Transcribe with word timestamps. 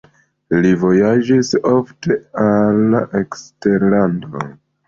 Li 0.61 0.69
vojaĝis 0.83 1.51
ofte 1.73 2.17
al 2.47 2.99
eksterlando. 3.23 4.45